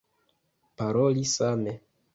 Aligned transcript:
Paroli 0.77 1.25
same. 1.35 1.73